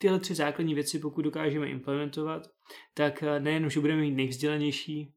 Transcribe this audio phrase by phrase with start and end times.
[0.00, 2.50] tyhle tři základní věci, pokud dokážeme implementovat,
[2.94, 5.14] tak nejen, že budeme mít nejvzdělanější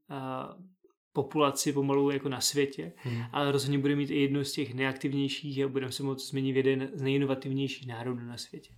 [1.13, 3.23] populaci pomalu jako na světě, hmm.
[3.31, 6.57] ale rozhodně bude mít i jednu z těch nejaktivnějších a budeme se moct změnit v
[6.57, 8.73] jeden z nejinovativnějších národů na světě.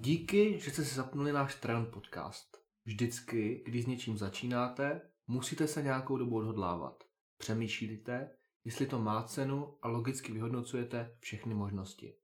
[0.00, 2.56] Díky, že jste si zapnuli náš Trend podcast.
[2.84, 7.04] Vždycky, když s něčím začínáte, musíte se nějakou dobu odhodlávat.
[7.38, 8.30] Přemýšlíte,
[8.66, 12.16] jestli to má cenu a logicky vyhodnocujete všechny možnosti.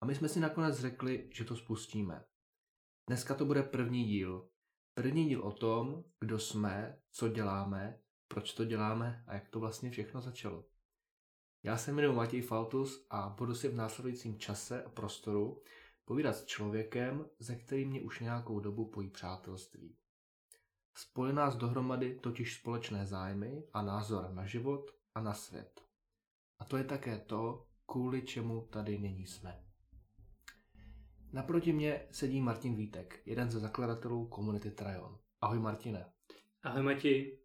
[0.00, 2.24] A my jsme si nakonec řekli, že to spustíme.
[3.06, 4.48] Dneska to bude první díl.
[4.94, 9.90] První díl o tom, kdo jsme, co děláme, proč to děláme a jak to vlastně
[9.90, 10.64] všechno začalo.
[11.62, 15.62] Já se jmenuji Matěj Faltus a budu si v následujícím čase a prostoru
[16.04, 19.96] povídat s člověkem, ze kterým mě už nějakou dobu pojí přátelství.
[20.96, 25.80] Spojí nás dohromady totiž společné zájmy a názor na život a na svět.
[26.58, 29.64] A to je také to, kvůli čemu tady nyní jsme.
[31.32, 35.18] Naproti mě sedí Martin Vítek, jeden ze zakladatelů komunity Trajon.
[35.40, 36.12] Ahoj Martine.
[36.62, 37.38] Ahoj Mati.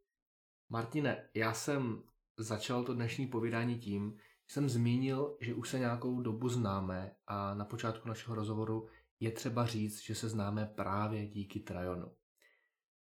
[0.69, 2.03] Martine, já jsem
[2.37, 7.53] začal to dnešní povídání tím, že jsem zmínil, že už se nějakou dobu známe a
[7.53, 8.87] na počátku našeho rozhovoru
[9.19, 12.15] je třeba říct, že se známe právě díky Trajonu.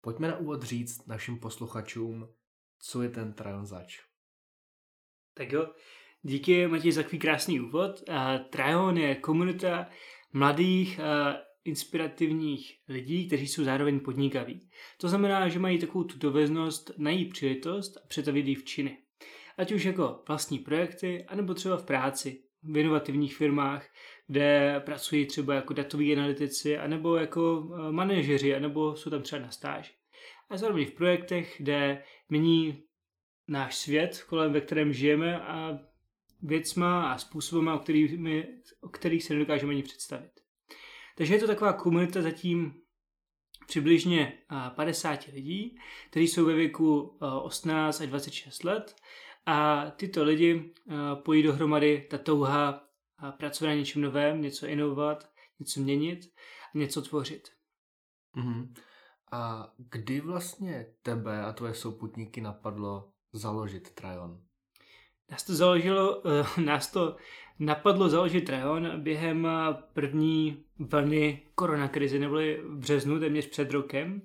[0.01, 2.33] Pojďme na úvod říct našim posluchačům,
[2.79, 4.12] co je ten Trajon zač.
[5.33, 5.67] Tak jo,
[6.21, 8.03] díky Matěj za takový krásný úvod.
[8.49, 9.87] Trajon je komunita
[10.33, 14.69] mladých a inspirativních lidí, kteří jsou zároveň podnikaví.
[14.97, 18.97] To znamená, že mají takovou tu doveznost najít příležitost a přetavit ji v činy.
[19.57, 23.87] Ať už jako vlastní projekty, anebo třeba v práci, v inovativních firmách,
[24.27, 29.51] kde pracují třeba jako datoví analytici, anebo jako e, manažeři, anebo jsou tam třeba na
[29.51, 29.91] stáži.
[30.49, 32.83] A zároveň v projektech, kde mění
[33.47, 35.79] náš svět, kolem ve kterém žijeme a
[36.41, 38.47] věcma a způsobama, o, kterými,
[38.81, 40.31] o kterých se nedokážeme ani představit.
[41.17, 42.73] Takže je to taková komunita zatím
[43.67, 44.37] přibližně
[44.75, 45.77] 50 lidí,
[46.09, 48.95] kteří jsou ve věku 18 až 26 let
[49.45, 50.73] a tyto lidi
[51.23, 52.87] pojí dohromady ta touha
[53.37, 56.19] pracovat na něčem novém, něco inovovat, něco měnit
[56.75, 57.49] a něco tvořit.
[58.35, 58.73] Mm-hmm.
[59.31, 64.39] A kdy vlastně tebe a tvoje souputníky napadlo založit Trajon?
[65.31, 67.15] Nás to založilo, uh, nás to
[67.59, 69.47] napadlo založit Trajon během
[69.93, 74.21] první vlny koronakrize, neboli v březnu, téměř před rokem.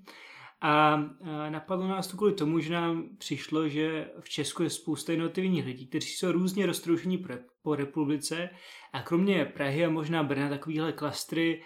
[0.60, 1.04] A
[1.48, 5.86] napadlo nás to kvůli tomu, že nám přišlo, že v Česku je spousta inovativních lidí,
[5.86, 7.24] kteří jsou různě roztroušení
[7.62, 8.50] po republice
[8.92, 11.62] a kromě Prahy a možná Brna takovýhle klastry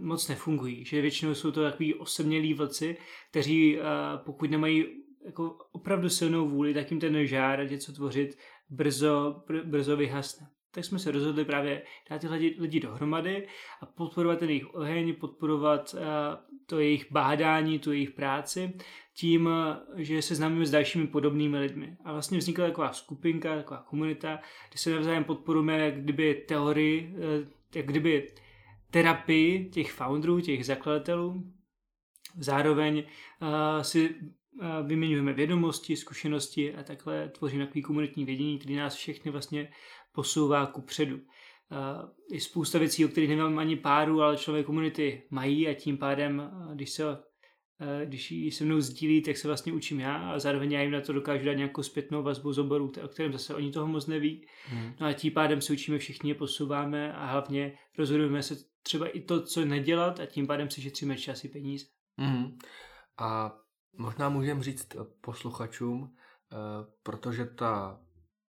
[0.00, 0.84] moc nefungují.
[0.84, 2.96] Že většinou jsou to takový osobnělí vlci,
[3.30, 3.78] kteří
[4.24, 4.86] pokud nemají
[5.26, 8.38] jako opravdu silnou vůli, tak jim ten žár něco tvořit
[8.70, 10.46] brzo, br- brzo vyhasne.
[10.70, 13.48] Tak jsme se rozhodli právě dát tyhle lidi, lidi dohromady
[13.80, 16.00] a podporovat ten jejich oheň, podporovat uh,
[16.66, 18.72] to jejich bádání, tu jejich práci
[19.16, 19.48] tím,
[19.96, 21.96] že se známíme s dalšími podobnými lidmi.
[22.04, 27.48] A vlastně vznikla taková skupinka, taková komunita, kde se navzájem podporujeme jak kdyby teorii, uh,
[27.74, 28.26] jak kdyby
[28.90, 31.52] terapii těch founderů, těch zakladatelů.
[32.38, 33.04] Zároveň
[33.42, 34.14] uh, si
[34.86, 39.70] vyměňujeme vědomosti, zkušenosti a takhle tvoříme takový komunitní vědění, který nás všechny vlastně
[40.12, 41.18] posouvá ku předu.
[42.32, 46.50] Je spousta věcí, o kterých nemám ani páru, ale člověk komunity mají a tím pádem,
[46.74, 47.04] když se
[48.04, 51.00] když ji se mnou sdílí, tak se vlastně učím já a zároveň já jim na
[51.00, 54.46] to dokážu dát nějakou zpětnou vazbu z oboru, o kterém zase oni toho moc neví.
[54.66, 54.92] Hmm.
[55.00, 59.42] No a tím pádem se učíme všichni, posouváme a hlavně rozhodujeme se třeba i to,
[59.42, 61.86] co nedělat a tím pádem si šetříme čas i peníze.
[62.18, 62.58] Hmm.
[63.18, 63.56] A
[63.96, 66.16] Možná můžeme říct eh, posluchačům,
[66.52, 66.56] eh,
[67.02, 68.00] protože ta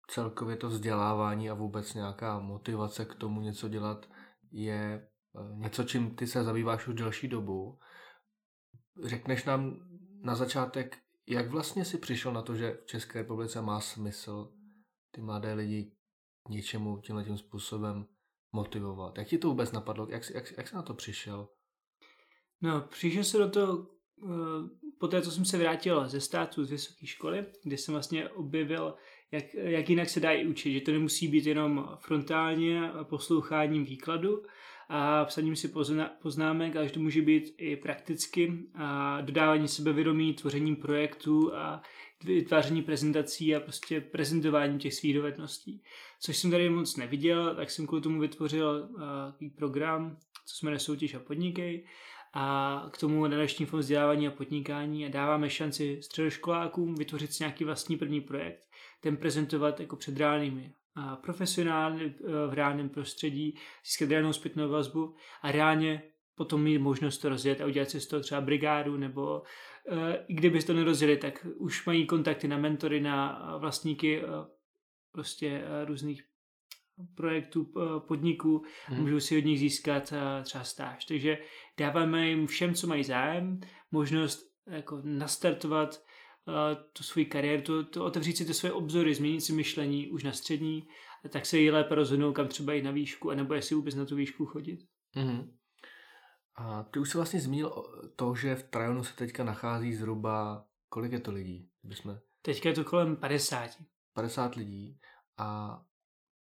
[0.09, 4.11] celkově to vzdělávání a vůbec nějaká motivace k tomu něco dělat
[4.51, 7.79] je eh, něco, čím ty se zabýváš už delší dobu.
[9.05, 9.77] Řekneš nám
[10.23, 14.53] na začátek, jak vlastně si přišel na to, že v České republice má smysl
[15.11, 15.93] ty mladé lidi
[16.49, 18.07] něčemu tímhle tím způsobem
[18.53, 19.19] motivovat?
[19.19, 20.07] Jak ti to vůbec napadlo?
[20.11, 21.49] Jak, jak, jak jsi na to přišel?
[22.61, 23.87] No, přišel se do toho
[25.01, 28.95] poté, co jsem se vrátil ze státu z vysoké školy, kde jsem vlastně objevil,
[29.33, 34.43] jak, jak jinak se dá i učit, že to nemusí být jenom frontálně posloucháním výkladu
[34.89, 40.35] a psaním si pozna, poznámek, ale že to může být i prakticky a dodávání sebevědomí,
[40.35, 41.83] tvořením projektů a
[42.25, 45.83] vytváření prezentací a prostě prezentování těch svých dovedností.
[46.21, 49.01] Což jsem tady moc neviděl, tak jsem kvůli tomu vytvořil uh,
[49.57, 51.85] program, co jsme nesoutěž a podnikej
[52.33, 57.65] a k tomu nadační fond vzdělávání a podnikání a dáváme šanci středoškolákům vytvořit si nějaký
[57.65, 58.61] vlastní první projekt,
[59.01, 60.75] ten prezentovat jako před reálnými
[61.23, 66.03] profesionály e, v reálném prostředí, získat reálnou zpětnou vazbu a reálně
[66.35, 69.43] potom mít možnost to rozjet a udělat si z toho třeba brigádu, nebo
[69.89, 74.27] e, i kdyby to nerozjeli, tak už mají kontakty na mentory, na vlastníky e,
[75.13, 76.30] prostě různých
[77.15, 77.73] projektů,
[78.09, 79.01] podniků, hmm.
[79.01, 80.13] můžou si od nich získat
[80.43, 81.05] třeba stáž.
[81.05, 81.39] Takže
[81.79, 83.61] dáváme jim všem, co mají zájem,
[83.91, 86.03] možnost jako nastartovat
[86.93, 90.33] tu svoji kariéru, to, to otevřít si ty svoje obzory, změnit si myšlení už na
[90.33, 90.89] střední,
[91.29, 94.17] tak se jí lépe rozhodnou, kam třeba i na výšku, anebo jestli vůbec na tu
[94.17, 94.81] výšku chodit.
[95.17, 95.51] Mm-hmm.
[96.57, 97.73] A ty už jsi vlastně zmínil
[98.17, 101.71] to, že v Trajonu se teďka nachází zhruba, kolik je to lidí?
[101.85, 102.21] Jsme...
[102.43, 103.71] Teďka je to kolem 50.
[104.15, 104.99] 50 lidí
[105.37, 105.81] a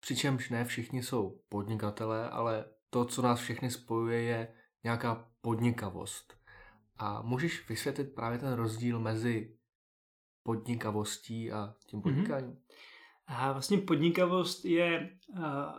[0.03, 4.55] přičemž ne všichni jsou podnikatelé, ale to, co nás všechny spojuje, je
[4.85, 6.35] nějaká podnikavost.
[6.97, 9.57] A můžeš vysvětlit právě ten rozdíl mezi
[10.43, 12.03] podnikavostí a tím mhm.
[12.03, 12.51] podnikáním?
[12.51, 12.77] Mm-hmm.
[13.27, 15.19] A vlastně podnikavost je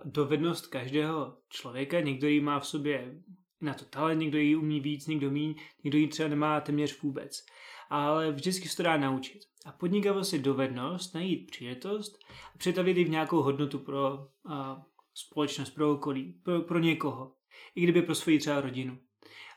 [0.05, 1.99] dovednost každého člověka.
[1.99, 3.21] Někdo ji má v sobě
[3.61, 7.45] na to talent, někdo ji umí víc, někdo míň, někdo ji třeba nemá téměř vůbec.
[7.93, 9.39] Ale vždycky se to dá naučit.
[9.65, 12.19] A podnikavost je dovednost najít příležitost
[12.55, 14.81] a přetavit ji v nějakou hodnotu pro a,
[15.13, 17.31] společnost, pro okolí, pro, pro někoho.
[17.75, 18.97] I kdyby pro svoji třeba rodinu.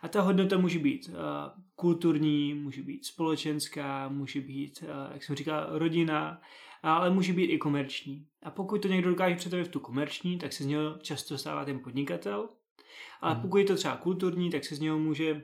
[0.01, 1.15] A ta hodnota může být uh,
[1.75, 6.41] kulturní, může být společenská, může být, uh, jak jsem říkal, rodina,
[6.83, 8.27] ale může být i komerční.
[8.43, 11.65] A pokud to někdo dokáže přetavit v tu komerční, tak se z něho často stává
[11.65, 12.49] ten podnikatel.
[13.21, 13.43] Ale hmm.
[13.43, 15.43] pokud je to třeba kulturní, tak se z něho může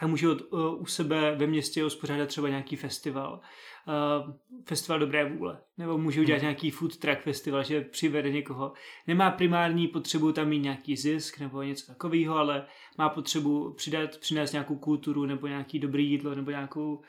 [0.00, 3.40] a může od, uh, u sebe ve městě uspořádat třeba nějaký festival,
[3.88, 6.44] uh, festival dobré vůle, nebo může udělat hmm.
[6.44, 8.72] nějaký food truck festival, že přivede někoho.
[9.06, 12.66] Nemá primární potřebu tam mít nějaký zisk nebo něco takového, ale
[12.98, 17.02] má potřebu přidat, přinést nějakou kulturu nebo nějaký dobrý jídlo nebo nějakou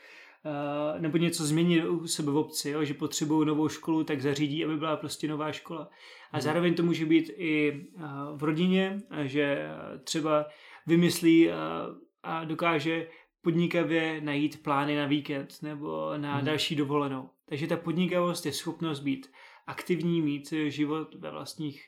[0.94, 2.84] Uh, nebo něco změnit u sebe v obci, jo?
[2.84, 5.88] že potřebují novou školu, tak zařídí, aby byla prostě nová škola.
[6.32, 6.40] A hmm.
[6.40, 8.02] zároveň to může být i uh,
[8.38, 9.68] v rodině, že
[10.04, 10.46] třeba
[10.86, 11.54] vymyslí uh,
[12.26, 13.08] a dokáže
[13.42, 16.44] podnikavě najít plány na víkend nebo na hmm.
[16.44, 17.30] další dovolenou.
[17.48, 19.30] Takže ta podnikavost je schopnost být
[19.66, 21.84] aktivní, mít život ve vlastních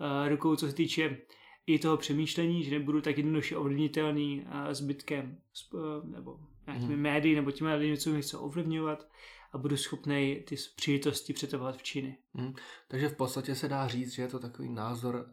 [0.00, 1.18] uh, rukou, co se týče
[1.66, 5.38] i toho přemýšlení, že nebudu tak jednoduše ovlivnitelný uh, zbytkem
[5.72, 7.02] uh, nebo nějakými hmm.
[7.02, 9.08] médii nebo těmi lidmi, co mi chce ovlivňovat
[9.52, 12.18] a budu schopný ty příležitosti přetavovat v činy.
[12.34, 12.54] Hmm.
[12.88, 15.26] Takže v podstatě se dá říct, že je to takový názor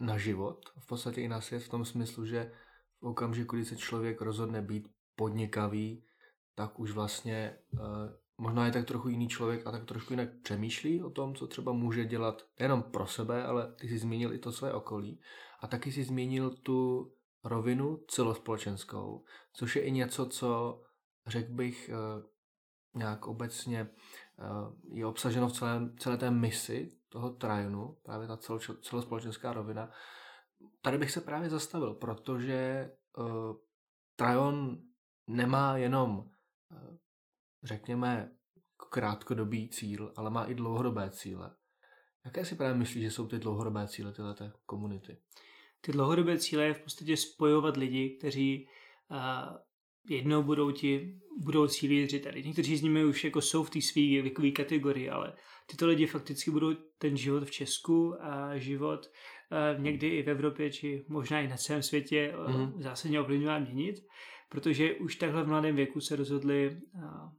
[0.00, 2.52] na život, v podstatě i na svět v tom smyslu, že
[3.00, 6.04] v okamžiku, kdy se člověk rozhodne být podnikavý,
[6.54, 7.80] tak už vlastně uh,
[8.38, 11.72] možná je tak trochu jiný člověk a tak trošku jinak přemýšlí o tom, co třeba
[11.72, 15.20] může dělat jenom pro sebe, ale ty jsi zmínil i to své okolí.
[15.60, 17.12] A taky si zmínil tu
[17.44, 20.82] rovinu celospolečenskou, což je i něco, co
[21.26, 22.24] řekl bych uh,
[22.94, 23.88] nějak obecně
[24.38, 29.90] uh, je obsaženo v celé, celé té misi toho trajnu, právě ta celo, celospolečenská rovina,
[30.82, 33.56] tady bych se právě zastavil, protože uh,
[34.16, 34.82] Trajon
[35.26, 36.96] nemá jenom, uh,
[37.62, 38.30] řekněme,
[38.90, 41.56] krátkodobý cíl, ale má i dlouhodobé cíle.
[42.24, 45.18] Jaké si právě myslíš, že jsou ty dlouhodobé cíle této komunity?
[45.80, 48.68] Ty dlouhodobé cíle je v podstatě spojovat lidi, kteří
[49.10, 49.56] uh,
[50.08, 52.42] jednou budou ti budoucí lídři tady.
[52.42, 55.32] Někteří z nimi už jako jsou v té své věkové kategorii, ale
[55.66, 59.10] tyto lidi fakticky budou ten život v Česku a život
[59.76, 62.82] uh, někdy i v Evropě, či možná i na celém světě uh, mm-hmm.
[62.82, 63.96] zásadně ovlivňovat měnit,
[64.48, 67.32] protože už takhle v mladém věku se rozhodli, uh,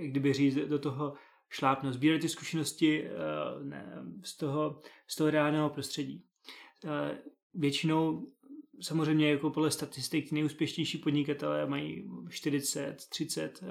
[0.00, 1.14] jak kdyby říct, do toho
[1.48, 6.24] šlápnout, sbírat ty zkušenosti uh, ne, z, toho, z toho reálného prostředí.
[6.84, 6.90] Uh,
[7.54, 8.26] většinou
[8.82, 13.62] samozřejmě jako podle statistik nejúspěšnější podnikatelé mají 40, 30,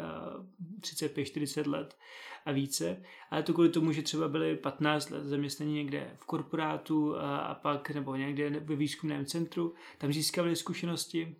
[0.81, 1.97] 35, 40 let
[2.45, 3.03] a více.
[3.29, 7.55] Ale to kvůli tomu, že třeba byli 15 let zaměstnaní někde v korporátu a, a
[7.55, 11.35] pak nebo někde ve výzkumném centru, tam získali zkušenosti,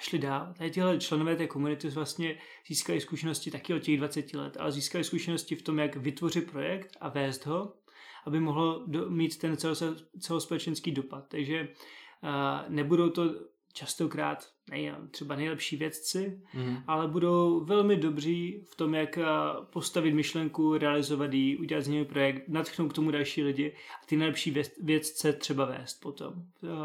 [0.00, 0.54] šli dál.
[0.58, 5.04] Tady tyhle členové té komunity vlastně získali zkušenosti taky od těch 20 let, ale získali
[5.04, 7.74] zkušenosti v tom, jak vytvořit projekt a vést ho,
[8.26, 9.56] aby mohlo do, mít ten
[10.20, 11.24] celospolečenský dopad.
[11.28, 11.68] Takže
[12.68, 13.34] nebudou to
[13.74, 16.76] častokrát nej, třeba nejlepší vědci, mm.
[16.86, 19.18] ale budou velmi dobří v tom, jak
[19.72, 24.16] postavit myšlenku, realizovat ji, udělat z něj projekt, natchnout k tomu další lidi a ty
[24.16, 26.34] nejlepší vědce třeba vést potom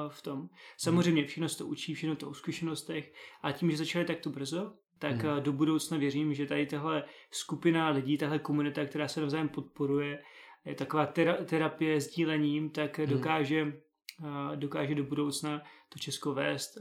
[0.08, 0.50] v tom.
[0.78, 4.74] Samozřejmě všechno se to učí, všechno to o zkušenostech a tím, že začali takto brzo,
[5.00, 5.44] tak mm.
[5.44, 10.24] do budoucna věřím, že tady tahle skupina lidí, tahle komunita, která se navzájem podporuje,
[10.66, 11.06] je taková
[11.46, 13.06] terapie sdílením, tak mm.
[13.06, 13.74] dokáže
[14.56, 16.78] dokáže do budoucna to Česko vést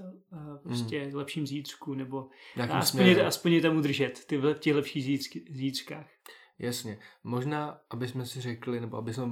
[0.63, 1.15] prostě hmm.
[1.15, 2.29] lepším zítřku, nebo
[2.71, 6.07] aspoň, aspoň je tam udržet ty v těch lepších zítřkách.
[6.59, 6.99] Jasně.
[7.25, 9.25] Možná, aby jsme si řekli, nebo aby jsme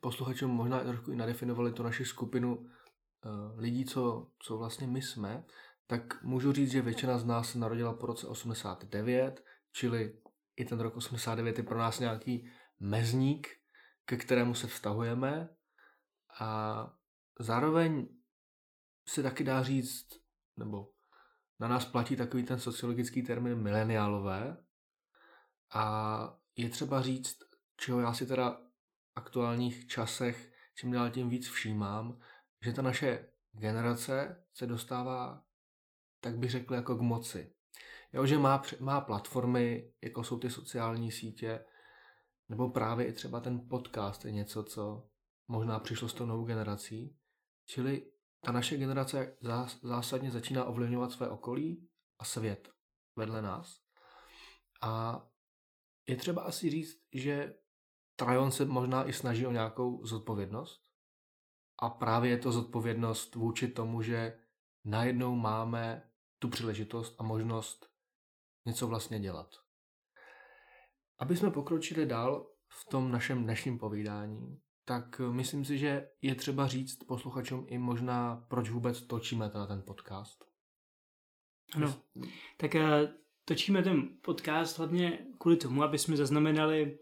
[0.00, 2.66] posluchačům možná trošku i nadefinovali tu naši skupinu uh,
[3.58, 5.44] lidí, co, co vlastně my jsme,
[5.86, 10.14] tak můžu říct, že většina z nás se narodila po roce 89, čili
[10.56, 13.48] i ten rok 89 je pro nás nějaký mezník,
[14.04, 15.48] ke kterému se vztahujeme
[16.40, 16.99] a
[17.42, 18.08] zároveň
[19.08, 20.06] se taky dá říct,
[20.56, 20.92] nebo
[21.60, 24.56] na nás platí takový ten sociologický termín mileniálové
[25.74, 27.38] a je třeba říct,
[27.76, 28.60] čeho já si teda v
[29.14, 32.18] aktuálních časech čím dál tím víc všímám,
[32.64, 35.44] že ta naše generace se dostává,
[36.20, 37.54] tak bych řekl, jako k moci.
[38.12, 41.64] Jo, že má, má platformy, jako jsou ty sociální sítě,
[42.48, 45.08] nebo právě i třeba ten podcast je něco, co
[45.48, 47.16] možná přišlo s tou novou generací.
[47.70, 49.36] Čili ta naše generace
[49.82, 52.70] zásadně začíná ovlivňovat své okolí a svět
[53.16, 53.80] vedle nás.
[54.82, 55.22] A
[56.06, 57.54] je třeba asi říct, že
[58.16, 60.82] Trajon se možná i snaží o nějakou zodpovědnost.
[61.82, 64.38] A právě je to zodpovědnost vůči tomu, že
[64.84, 67.90] najednou máme tu příležitost a možnost
[68.66, 69.54] něco vlastně dělat.
[71.18, 76.66] Aby jsme pokročili dál v tom našem dnešním povídání, tak myslím si, že je třeba
[76.66, 80.44] říct posluchačům i možná, proč vůbec točíme na ten podcast.
[81.74, 81.94] Ano,
[82.56, 86.98] tak eh, točíme ten podcast hlavně kvůli tomu, aby jsme zaznamenali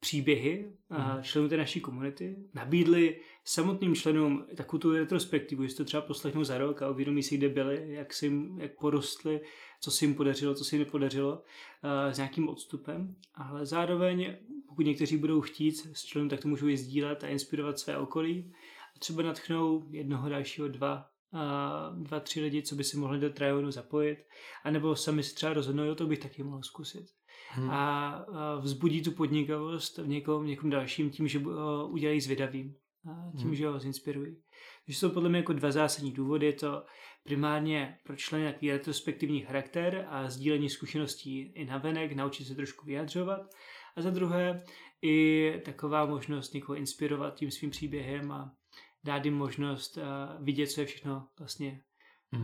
[0.00, 1.22] příběhy mm.
[1.22, 6.58] členů té naší komunity, nabídli samotným členům takovou tu retrospektivu, jestli to třeba poslechnou za
[6.58, 9.40] rok a uvědomí si, kde byli, jak, si jim, jak porostli,
[9.80, 11.42] co se jim podařilo, co se jim nepodařilo
[12.10, 13.16] s nějakým odstupem.
[13.34, 14.36] Ale zároveň,
[14.68, 18.52] pokud někteří budou chtít s členům, tak to můžou i sdílet a inspirovat své okolí.
[18.96, 23.30] A třeba natchnou jednoho dalšího, dva a dva, tři lidi, co by si mohli do
[23.30, 24.18] Trajonu zapojit,
[24.64, 27.06] anebo sami si třeba rozhodnou, jo, to bych taky mohl zkusit.
[27.50, 27.70] Hmm.
[27.70, 32.74] A, vzbudí tu podnikavost v někom, někom dalším tím, že ho udělají zvědavým.
[33.10, 33.54] A tím, hmm.
[33.54, 34.36] že ho zinspirují.
[34.86, 36.46] Takže jsou podle mě jako dva zásadní důvody.
[36.46, 36.84] Je to
[37.24, 42.86] primárně pro členy takový retrospektivní charakter a sdílení zkušeností i na venek, naučit se trošku
[42.86, 43.40] vyjadřovat.
[43.96, 44.62] A za druhé
[45.02, 48.54] i taková možnost někoho inspirovat tím svým příběhem a
[49.04, 50.02] dát jim možnost uh,
[50.44, 51.82] vidět, co je všechno vlastně
[52.34, 52.42] uh,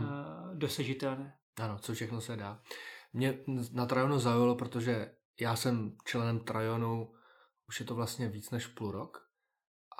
[0.53, 1.35] dosažitelné.
[1.57, 2.61] Ano, co všechno se dá.
[3.15, 3.39] Mě
[3.71, 7.13] na Trajonu zaujalo, protože já jsem členem Trajonu,
[7.67, 9.29] už je to vlastně víc než půl rok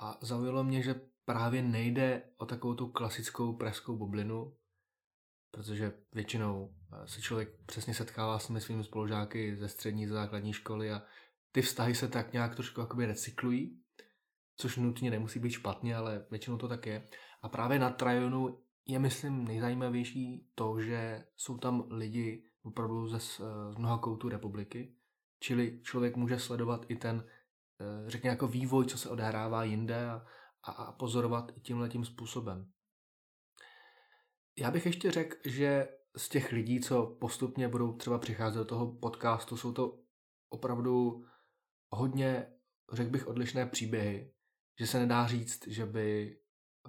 [0.02, 4.58] a zaujalo mě, že právě nejde o takovou tu klasickou preskou bublinu,
[5.52, 10.92] protože většinou eh, se člověk přesně setkává s svými spolužáky ze střední, ze základní školy
[10.92, 11.02] a
[11.52, 13.82] ty vztahy se tak nějak trošku jakoby recyklují,
[14.58, 17.10] což nutně nemusí být špatně, ale většinou to tak je.
[17.42, 23.42] A právě na Trajonu je, myslím, nejzajímavější to, že jsou tam lidi opravdu ze, z
[23.78, 24.96] mnoha koutů republiky,
[25.40, 27.26] čili člověk může sledovat i ten,
[27.82, 30.26] eh, řekněme, jako vývoj, co se odehrává jinde a,
[30.64, 32.72] a, a pozorovat i tímhle tím způsobem.
[34.58, 38.92] Já bych ještě řekl, že z těch lidí, co postupně budou třeba přicházet do toho
[38.92, 40.00] podcastu, jsou to
[40.50, 41.26] opravdu
[41.90, 42.54] hodně,
[42.92, 44.34] řekl bych, odlišné příběhy,
[44.80, 46.40] že se nedá říct, že by,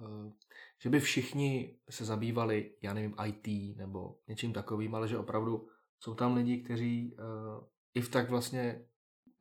[0.01, 0.31] eh,
[0.79, 5.67] že by všichni se zabývali, já nevím, IT nebo něčím takovým, ale že opravdu
[5.99, 8.85] jsou tam lidi, kteří uh, i v tak vlastně,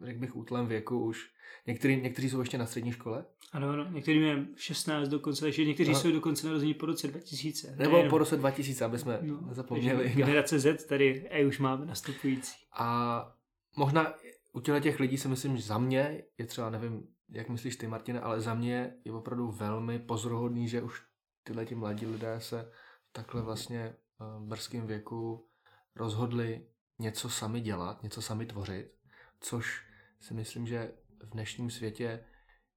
[0.00, 1.30] řekl bych, útlém věku už,
[1.66, 3.24] některý, někteří jsou ještě na střední škole.
[3.52, 6.00] Ano, ano, některý mě 16 dokonce, takže někteří Aha.
[6.00, 7.76] jsou dokonce narození po roce 2000.
[7.76, 10.12] Nebo ne, po roce 2000, aby jsme no, nezapomněli.
[10.16, 12.56] Generace Z tady a už máme nastupující.
[12.72, 13.36] A
[13.76, 14.14] možná
[14.52, 18.20] u těch lidí si myslím, že za mě je třeba, nevím, jak myslíš ty, Martine,
[18.20, 21.02] ale za mě je opravdu velmi pozoruhodný, že už
[21.46, 22.72] tyhle ti mladí lidé se
[23.12, 25.48] takhle vlastně v brzkém věku
[25.96, 28.94] rozhodli něco sami dělat, něco sami tvořit,
[29.40, 29.86] což
[30.20, 32.24] si myslím, že v dnešním světě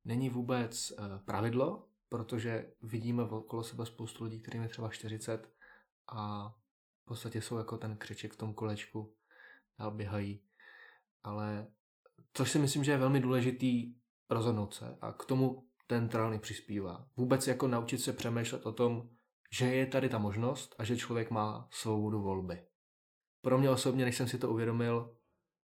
[0.06, 0.94] není vůbec
[1.26, 5.54] pravidlo, protože vidíme okolo sebe spoustu lidí, kterým je třeba 40
[6.08, 6.50] a
[7.02, 9.16] v podstatě jsou jako ten křeček v tom kolečku,
[9.80, 10.44] dál běhají.
[11.24, 11.68] Ale
[12.34, 13.96] což si myslím, že je velmi důležitý
[14.30, 17.10] rozhodnout se a k tomu ten trálny přispívá.
[17.18, 19.10] Vůbec jako naučit se přemýšlet o tom,
[19.52, 22.68] že je tady ta možnost a že člověk má svobodu volby.
[23.42, 25.18] Pro mě osobně, než jsem si to uvědomil,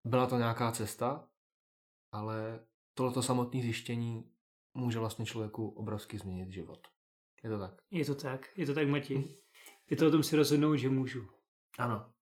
[0.03, 1.29] byla to nějaká cesta,
[2.11, 4.31] ale tohleto samotné zjištění
[4.73, 6.87] může vlastně člověku obrovsky změnit život.
[7.43, 7.81] Je to tak?
[7.91, 9.37] Je to tak, je to tak, Mati.
[9.89, 11.27] Je to o tom si rozhodnout, že můžu.
[11.79, 12.13] Ano.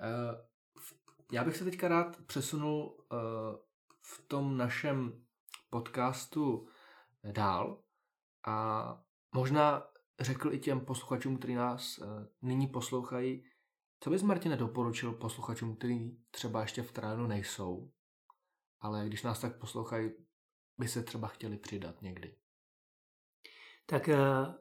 [0.00, 0.40] Uh,
[1.32, 3.18] já bych se teďka rád přesunul uh,
[4.02, 5.24] v tom našem
[5.70, 6.68] podcastu
[7.32, 7.82] dál
[8.46, 8.84] a
[9.34, 9.82] možná
[10.20, 12.06] řekl i těm posluchačům, kteří nás uh,
[12.42, 13.44] nyní poslouchají,
[14.00, 17.92] co bys, Martine, doporučil posluchačům, kteří třeba ještě v terénu nejsou,
[18.80, 20.10] ale když nás tak poslouchají,
[20.78, 22.36] by se třeba chtěli přidat někdy?
[23.86, 24.54] Tak uh,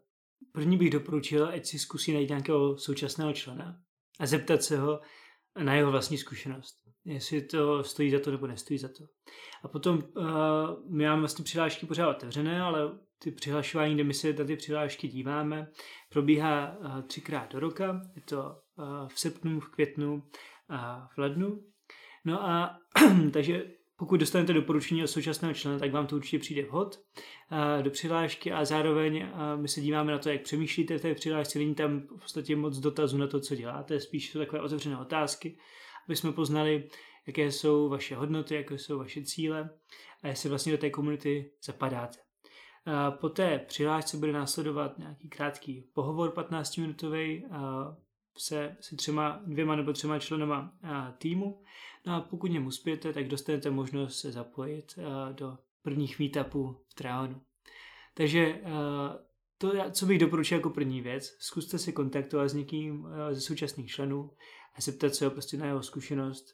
[0.52, 3.82] první bych doporučil, ať si zkusí najít nějakého současného člena
[4.20, 5.02] a zeptat se ho
[5.64, 6.76] na jeho vlastní zkušenost.
[7.06, 9.04] Jestli to stojí za to nebo nestojí za to.
[9.64, 10.24] A potom uh,
[10.90, 15.08] my máme vlastně přihlášky pořád otevřené, ale ty přihlašování, kde my se na ty přihlášky
[15.08, 15.72] díváme,
[16.10, 18.02] probíhá uh, třikrát do roka.
[18.16, 20.24] Je to uh, v srpnu, v květnu
[20.70, 21.64] a v lednu.
[22.26, 22.78] No a
[23.34, 23.66] takže
[23.98, 27.00] pokud dostanete doporučení od současného člena, tak vám to určitě přijde vhod
[27.52, 31.16] uh, do přihlášky a zároveň uh, my se díváme na to, jak přemýšlíte v té
[31.16, 31.60] přihlášce.
[31.60, 35.58] Není tam v podstatě moc dotazů na to, co děláte, spíš jsou takové otevřené otázky,
[36.08, 36.90] aby jsme poznali,
[37.28, 39.70] jaké jsou vaše hodnoty, jaké jsou vaše cíle
[40.24, 42.18] a jestli vlastně do té komunity zapadáte.
[43.20, 47.44] Po té přihlášce bude následovat nějaký krátký pohovor 15-minutový
[48.38, 50.74] se, se třema, dvěma nebo třema členama
[51.18, 51.62] týmu.
[52.08, 55.00] No a pokud něm uspějete, tak dostanete možnost se zapojit
[55.32, 57.42] do prvních meetupů v Traonu.
[58.14, 58.62] Takže
[59.58, 64.32] to, co bych doporučil jako první věc, zkuste si kontaktovat s někým ze současných členů
[64.76, 66.46] a zeptat se ho prostě na jeho zkušenost,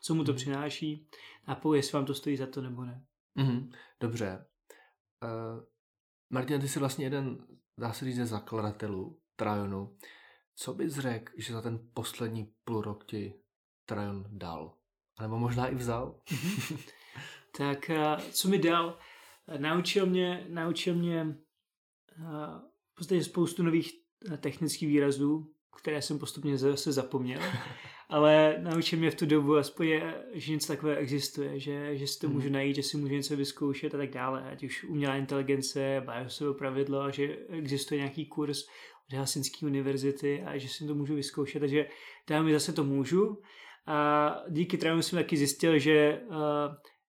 [0.00, 0.36] co mu to mm.
[0.36, 1.08] přináší
[1.46, 3.06] a po, jestli vám to stojí za to nebo ne.
[3.34, 4.46] Mm, dobře.
[5.22, 5.64] Uh,
[6.30, 7.46] Martin, ty jsi vlastně jeden,
[7.78, 9.96] dá se říct, ze zakladatelů Trajonu.
[10.54, 13.34] Co bys řekl, že za ten poslední půl rok ti
[13.86, 14.74] Trajon dal?
[15.20, 16.20] Nebo možná i vzal?
[16.30, 16.78] Mhm.
[17.58, 18.98] tak uh, co mi dal?
[19.58, 22.26] Naučil mě, naučil mě uh,
[22.92, 23.92] v podstatě spoustu nových
[24.40, 27.40] technických výrazů, které jsem postupně zase zapomněl.
[28.08, 29.88] ale naučil mě v tu dobu aspoň,
[30.32, 32.36] že něco takové existuje, že, že si to hmm.
[32.36, 34.50] můžu najít, že si můžu něco vyzkoušet a tak dále.
[34.50, 38.62] Ať už umělá inteligence, BIOSové pravidlo a že existuje nějaký kurz
[39.08, 41.88] od Helsinské univerzity a že si to můžu vyzkoušet, takže
[42.24, 43.42] tam mi zase to můžu.
[43.86, 46.36] A díky trému jsem taky zjistil, že uh,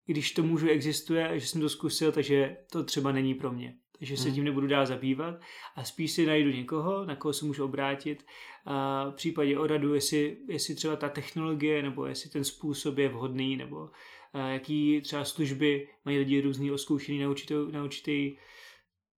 [0.05, 4.17] když to můžu existuje, že jsem to zkusil, takže to třeba není pro mě že
[4.17, 4.35] se hmm.
[4.35, 5.35] tím nebudu dál zabývat
[5.75, 8.25] a spíš si najdu někoho, na koho se můžu obrátit
[8.65, 13.09] a v případě o radu, jestli, jestli třeba ta technologie nebo jestli ten způsob je
[13.09, 13.89] vhodný nebo
[14.33, 18.37] jaký třeba služby mají lidi různý oskoušený na určitý, na určitý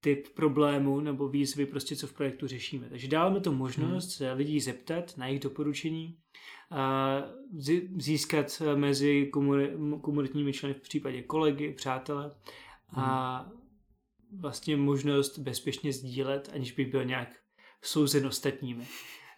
[0.00, 2.88] typ problému nebo výzvy, prostě co v projektu řešíme.
[2.88, 4.10] Takže dáváme to možnost hmm.
[4.10, 6.18] se lidí zeptat na jejich doporučení,
[6.57, 6.57] a
[7.98, 9.30] získat mezi
[10.00, 12.30] komunitními členy v případě kolegy, přátele
[12.96, 13.58] a hmm
[14.32, 17.28] vlastně možnost bezpečně sdílet, aniž by byl nějak
[17.82, 18.86] souzen ostatními.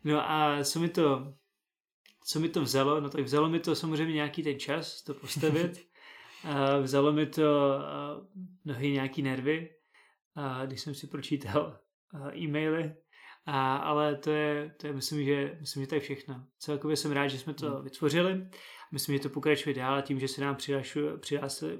[0.05, 1.35] No a co mi to,
[2.25, 3.01] co mi to vzalo?
[3.01, 5.87] No tak vzalo mi to samozřejmě nějaký ten čas to postavit.
[6.45, 7.43] A vzalo mi to
[8.65, 9.71] mnohé nějaký nervy,
[10.35, 11.79] a když jsem si pročítal
[12.37, 12.95] e-maily,
[13.51, 16.47] a, ale to je, to je myslím, že, myslím, že to je všechno.
[16.59, 17.85] Celkově jsem rád, že jsme to hmm.
[17.85, 18.47] vytvořili
[18.91, 20.57] myslím, že to pokračuje dál tím, že se nám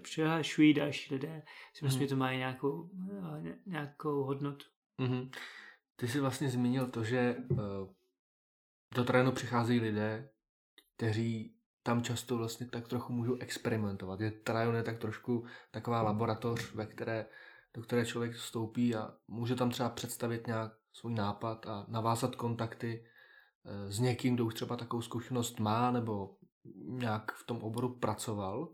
[0.03, 1.43] přihlašují další lidé.
[1.75, 2.07] Si myslím, mm.
[2.07, 2.91] že to má nějakou,
[3.47, 4.67] eh, nějakou hodnotu.
[4.99, 5.31] Mm-hmm.
[5.97, 7.59] Ty jsi vlastně zmínil to, že uh,
[8.95, 10.31] do trénu přicházejí lidé,
[10.97, 14.21] kteří tam často vlastně tak trochu můžou experimentovat.
[14.21, 17.27] Je Trajon je tak trošku taková laboratoř, ve které,
[17.75, 23.05] do které člověk vstoupí a může tam třeba představit nějak svůj nápad a navázat kontakty
[23.65, 26.37] eh, s někým, kdo už třeba takovou zkušenost má, nebo
[26.79, 28.69] nějak v tom oboru pracoval.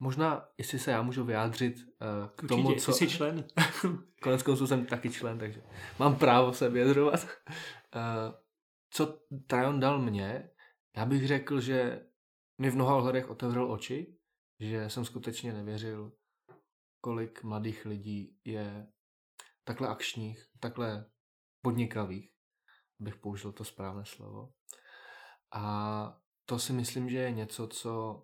[0.00, 2.92] Možná, jestli se já můžu vyjádřit uh, k Určitě, tomu, co...
[2.92, 3.44] jsi člen.
[4.22, 5.62] Konec konců jsem taky člen, takže
[5.98, 7.24] mám právo se vyjadřovat.
[7.24, 8.34] Uh,
[8.90, 10.50] co Trajon dal mně,
[10.96, 12.06] já bych řekl, že
[12.60, 14.16] mi v mnoha ohledech otevřel oči,
[14.60, 16.12] že jsem skutečně nevěřil,
[17.00, 18.86] kolik mladých lidí je
[19.66, 21.04] takhle akčních, takhle
[21.62, 22.32] podnikavých,
[22.98, 24.52] bych použil to správné slovo.
[25.52, 28.22] A to si myslím, že je něco, co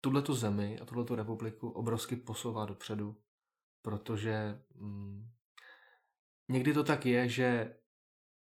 [0.00, 3.16] tuhletu zemi a tuhletu republiku obrovsky posouvá dopředu,
[3.82, 5.30] protože mm,
[6.48, 7.76] někdy to tak je, že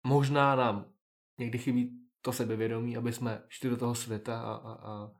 [0.03, 0.93] možná nám
[1.37, 5.11] někdy chybí to sebevědomí, aby jsme šli do toho světa a, a, a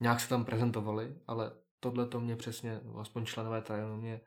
[0.00, 4.20] nějak se tam prezentovali, ale tohle to mě přesně, aspoň členové Trajanu mě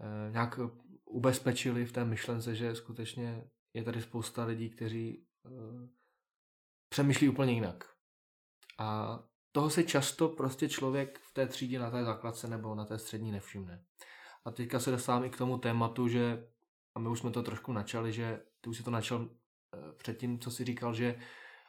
[0.00, 0.60] e, nějak
[1.12, 5.50] ubezpečili v té myšlence, že skutečně je tady spousta lidí, kteří e,
[6.88, 7.84] přemýšlí úplně jinak.
[8.78, 9.18] A
[9.52, 13.32] toho se často prostě člověk v té třídě na té základce nebo na té střední
[13.32, 13.84] nevšimne.
[14.44, 16.48] A teďka se dostávám i k tomu tématu, že,
[16.94, 20.38] a my už jsme to trošku načali, že ty už si to načal eh, předtím,
[20.38, 21.18] co si říkal, že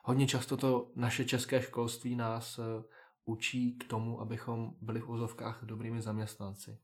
[0.03, 2.84] hodně často to naše české školství nás eh,
[3.25, 6.79] učí k tomu, abychom byli v úzovkách dobrými zaměstnanci.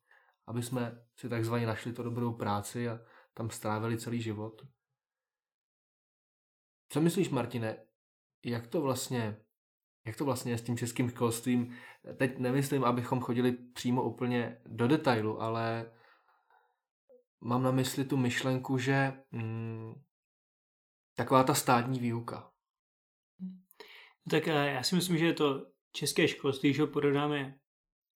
[0.49, 2.99] Aby jsme si takzvaně našli to dobrou práci a
[3.33, 4.61] tam strávili celý život.
[6.89, 7.77] Co myslíš, Martine,
[8.45, 9.37] jak to vlastně,
[10.05, 11.77] jak to vlastně je s tím českým školstvím?
[12.17, 15.91] Teď nemyslím, abychom chodili přímo úplně do detailu, ale
[17.41, 19.93] mám na mysli tu myšlenku, že mm,
[21.15, 22.51] taková ta státní výuka.
[24.29, 27.59] Tak eh, já si myslím, že to české školství, že ho porovnáme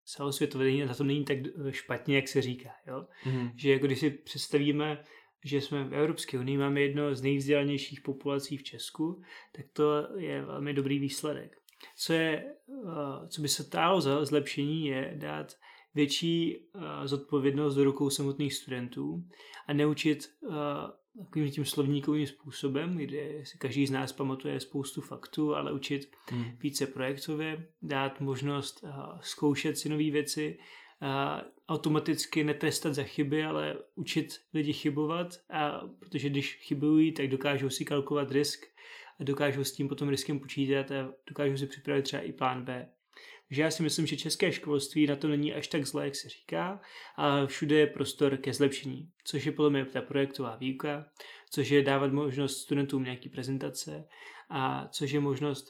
[0.06, 1.38] celosvětově, na tom není tak
[1.72, 2.70] špatně, jak se říká.
[2.88, 3.06] Jo?
[3.26, 3.50] Mm.
[3.56, 5.04] Že jako když si představíme,
[5.46, 10.46] že jsme v Evropské unii, máme jedno z nejvzdělanějších populací v Česku, tak to je
[10.46, 11.58] velmi dobrý výsledek.
[11.98, 15.54] Co, je, eh, co by se tálo za zlepšení, je dát
[15.96, 19.24] větší eh, zodpovědnost do rukou samotných studentů
[19.68, 20.54] a neučit eh,
[21.18, 26.46] takovým tím slovníkovým způsobem, kde si každý z nás pamatuje spoustu faktů, ale učit hmm.
[26.60, 28.84] více projektově, dát možnost
[29.22, 30.60] zkoušet si nové věci,
[31.70, 37.86] automaticky netrestat za chyby, ale učit lidi chybovat, a protože když chybují, tak dokážou si
[37.86, 38.66] kalkulovat risk
[39.20, 42.90] a dokážou s tím potom riskem počítat a dokážou si připravit třeba i plán B.
[43.54, 46.30] Takže já si myslím, že české školství na to není až tak zlé, jak se
[46.30, 46.82] říká,
[47.18, 51.06] a všude je prostor ke zlepšení, což je podle mě ta projektová výuka,
[51.52, 54.08] což je dávat možnost studentům nějaký prezentace
[54.50, 55.66] a což je možnost,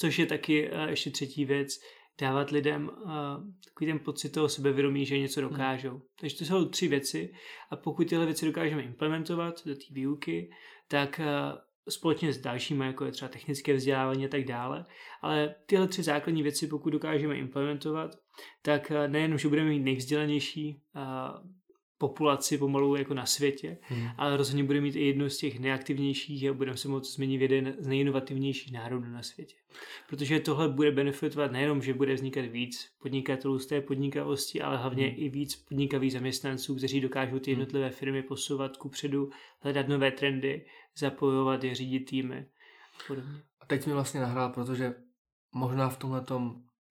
[0.00, 1.68] což je taky ještě třetí věc,
[2.20, 3.12] dávat lidem uh,
[3.64, 5.50] takový ten pocit toho sebevědomí, že něco hmm.
[5.50, 5.90] dokážou.
[5.90, 6.02] Hmm.
[6.20, 7.32] Takže to jsou tři věci
[7.70, 10.50] a pokud tyhle věci dokážeme implementovat do té výuky,
[10.88, 11.58] tak uh,
[11.88, 14.84] společně s dalšími, jako je třeba technické vzdělávání a tak dále,
[15.22, 18.10] ale tyhle tři základní věci, pokud dokážeme implementovat,
[18.62, 20.82] tak uh, nejenom, že budeme mít nejvzdělanější
[22.08, 24.08] populaci pomalu jako na světě, hmm.
[24.16, 27.42] ale rozhodně bude mít i jednu z těch nejaktivnějších a budeme se moct změnit v
[27.42, 29.56] jeden z nejinovativnějších národů na světě.
[30.08, 35.06] Protože tohle bude benefitovat nejenom, že bude vznikat víc podnikatelů z té podnikavosti, ale hlavně
[35.06, 35.14] hmm.
[35.18, 37.60] i víc podnikavých zaměstnanců, kteří dokážou ty hmm.
[37.60, 40.66] jednotlivé firmy posouvat ku předu, hledat nové trendy,
[40.98, 42.46] zapojovat je, řídit týmy
[42.94, 43.42] a podobně.
[43.60, 44.94] A teď mi vlastně nahrál, protože
[45.54, 46.24] možná v tomhle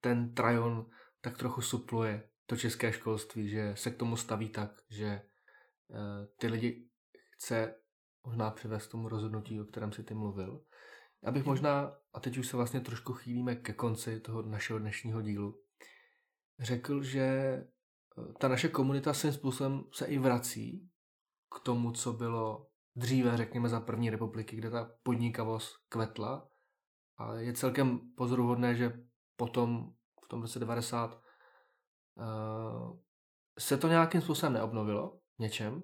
[0.01, 0.85] ten trajon
[1.21, 2.23] tak trochu supluje
[2.53, 6.89] to české školství, že se k tomu staví tak, že eh, ty lidi
[7.31, 7.75] chce
[8.23, 10.63] možná přivést tomu rozhodnutí, o kterém si ty mluvil.
[11.23, 15.21] Já bych možná, a teď už se vlastně trošku chýlíme ke konci toho našeho dnešního
[15.21, 15.61] dílu,
[16.59, 17.65] řekl, že eh,
[18.39, 20.89] ta naše komunita svým způsobem se i vrací
[21.55, 26.49] k tomu, co bylo dříve, řekněme, za první republiky, kde ta podnikavost kvetla.
[27.17, 28.93] A je celkem pozoruhodné, že
[29.35, 29.93] potom
[30.25, 31.22] v tom roce 90 uh,
[33.59, 35.83] se to nějakým způsobem neobnovilo něčem.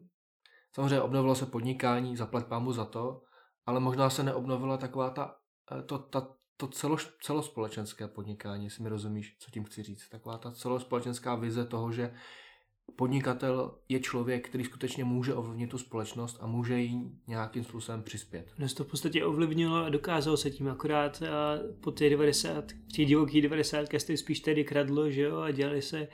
[0.75, 3.21] Samozřejmě obnovilo se podnikání, zaplať pámu za to,
[3.65, 5.35] ale možná se neobnovila taková ta,
[5.71, 10.09] eh, to, ta, to celo, celospolečenské podnikání, jestli mi rozumíš, co tím chci říct.
[10.09, 12.13] Taková ta celospolečenská vize toho, že
[12.95, 18.53] podnikatel je člověk, který skutečně může ovlivnit tu společnost a může jí nějakým způsobem přispět.
[18.57, 22.91] Dnes to v podstatě ovlivnilo a dokázalo se tím akorát a po té 90, v
[22.91, 26.07] těch divokých 90 jste spíš tedy kradlo, že jo, a dělali se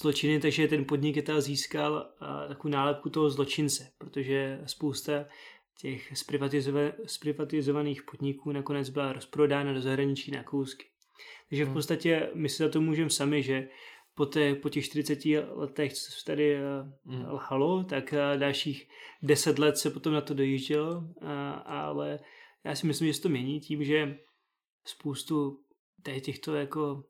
[0.00, 2.06] zločiny, takže ten podnikatel získal
[2.48, 5.24] takovou nálepku toho zločince, protože spousta
[5.80, 6.12] těch
[7.06, 10.86] zprivatizovaných podniků nakonec byla rozprodána do zahraničí na kousky.
[11.48, 11.74] Takže v hmm.
[11.74, 13.68] podstatě my si za to můžeme sami, že
[14.20, 15.18] po, té, po těch 40
[15.54, 16.58] letech, co se tady
[17.04, 17.24] mm.
[17.30, 18.88] lhalo, tak eh, dalších
[19.22, 22.18] 10 let se potom na to dojíždělo, a, ale
[22.64, 24.18] já si myslím, že se to mění tím, že
[24.84, 25.60] spoustu
[26.20, 27.04] těchto jako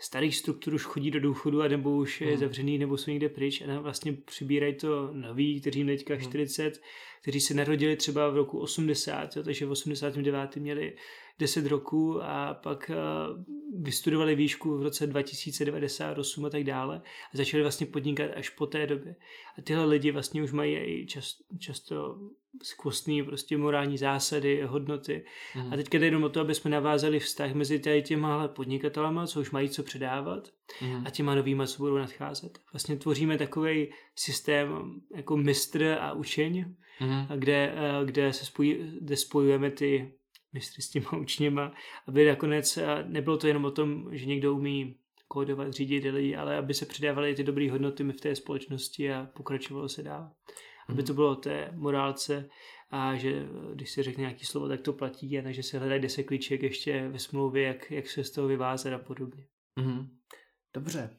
[0.00, 2.36] starých struktur už chodí do důchodu a nebo už je mm.
[2.36, 6.80] zavřený nebo jsou někde pryč a vlastně přibírají to noví, kteří měli teďka 40, mm.
[7.22, 10.56] kteří se narodili třeba v roku 80, jo, takže v 89.
[10.56, 10.96] měli
[11.40, 12.96] 10 roků a pak eh,
[13.78, 17.02] vystudovali výšku v roce 2098 a tak dále
[17.34, 19.16] a začali vlastně podnikat až po té době.
[19.58, 22.18] A tyhle lidi vlastně už mají i čas, často
[22.62, 25.24] skvostný prostě morální zásady, hodnoty.
[25.56, 25.72] Mm.
[25.72, 29.40] A teďka jde jenom o to, aby jsme navázali vztah mezi tady těma podnikatelama, co
[29.40, 30.48] už mají co předávat
[30.80, 31.06] mm.
[31.06, 32.58] a těma novýma, co budou nadcházet.
[32.72, 36.64] Vlastně tvoříme takový systém jako mistr a učeň,
[37.00, 37.38] mm.
[37.38, 40.19] kde, eh, kde se spojí, kde spojujeme ty
[40.52, 41.72] mistry s těma učněma,
[42.06, 44.96] aby nakonec nebylo to jenom o tom, že někdo umí
[45.28, 49.88] kódovat, řídit lidi, ale aby se předávaly ty dobré hodnoty v té společnosti a pokračovalo
[49.88, 50.30] se dál.
[50.88, 52.48] Aby to bylo o té morálce
[52.90, 56.00] a že když se řekne nějaký slovo, tak to platí a ne, že se hledají
[56.00, 59.46] deset klíček ještě ve smlouvě, jak, jak se z toho vyvázat a podobně.
[59.78, 60.08] Mm-hmm.
[60.74, 61.16] Dobře,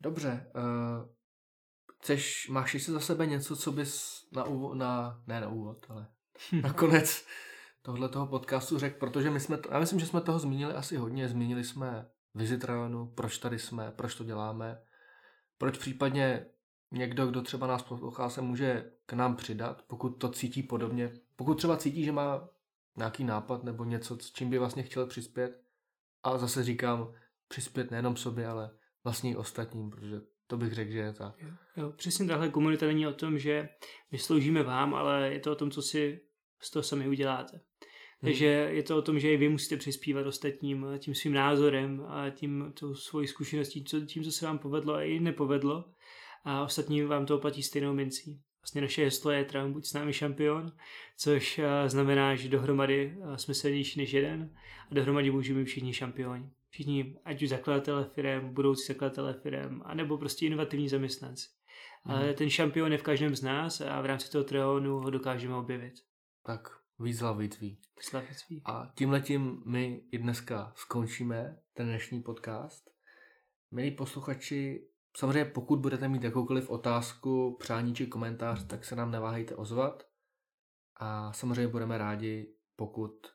[0.00, 0.50] dobře.
[0.56, 1.08] Uh,
[2.00, 6.06] chceš, máš ještě za sebe něco, co bys na úvod, na, ne na úvod, ale
[6.62, 7.26] nakonec
[7.88, 11.28] tohle toho podcastu řekl, protože my jsme, já myslím, že jsme toho zmínili asi hodně.
[11.28, 14.82] Zmínili jsme Visit rajonu, proč tady jsme, proč to děláme,
[15.58, 16.46] proč případně
[16.90, 21.12] někdo, kdo třeba nás poslouchá, se může k nám přidat, pokud to cítí podobně.
[21.36, 22.48] Pokud třeba cítí, že má
[22.96, 25.62] nějaký nápad nebo něco, s čím by vlastně chtěl přispět.
[26.22, 27.12] A zase říkám,
[27.48, 28.70] přispět nejenom sobě, ale
[29.04, 31.42] vlastně i ostatním, protože to bych řekl, že je tak.
[31.42, 33.68] Jo, jo, přesně tahle komunita není o tom, že
[34.10, 36.27] my sloužíme vám, ale je to o tom, co si
[36.60, 37.60] z toho sami uděláte.
[38.20, 38.76] Takže hmm.
[38.76, 42.72] je to o tom, že i vy musíte přispívat ostatním tím svým názorem a tím
[42.80, 45.84] tou svojí zkušeností, co, tím, co se vám povedlo a i nepovedlo.
[46.44, 48.40] A ostatní vám to oplatí stejnou mincí.
[48.62, 50.72] Vlastně naše heslo je Trump buď s námi šampion,
[51.16, 54.54] což znamená, že dohromady jsme silnější než jeden
[54.90, 56.50] a dohromady můžeme všichni šampioni.
[56.70, 61.48] Všichni, ať už zakladatelé firm, budoucí zakladatelé firm, anebo prostě inovativní zaměstnanci.
[62.04, 62.16] Hmm.
[62.16, 65.54] Ale ten šampion je v každém z nás a v rámci toho trionu ho dokážeme
[65.54, 65.94] objevit.
[66.48, 67.78] Tak Výzva vícví.
[67.98, 68.62] Výzva vícví.
[68.64, 72.90] A tímhletím my i dneska skončíme ten dnešní podcast.
[73.70, 79.56] Milí posluchači, samozřejmě pokud budete mít jakoukoliv otázku, přání či komentář, tak se nám neváhejte
[79.56, 80.02] ozvat.
[80.96, 83.26] A samozřejmě budeme rádi, pokud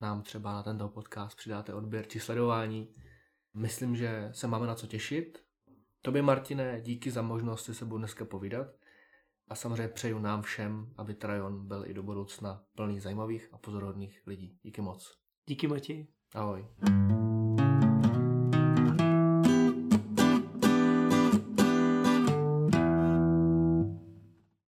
[0.00, 2.94] nám třeba na tento podcast přidáte odběr či sledování.
[3.54, 5.44] Myslím, že se máme na co těšit.
[6.02, 8.77] Tobě, Martine, díky za možnost si se budu dneska povídat.
[9.50, 14.22] A samozřejmě přeju nám všem, aby Trajon byl i do budoucna plný zajímavých a pozorodných
[14.26, 14.58] lidí.
[14.62, 15.14] Díky moc.
[15.46, 16.06] Díky Matěj.
[16.34, 16.66] Ahoj.